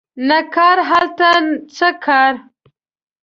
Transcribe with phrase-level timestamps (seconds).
[0.29, 1.29] نه کار هلته
[1.75, 2.33] څه کار